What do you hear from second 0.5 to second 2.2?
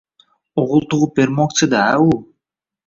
O`g`il tug`ib bermoqchi-da u